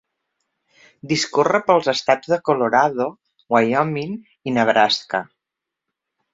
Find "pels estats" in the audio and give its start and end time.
1.67-2.33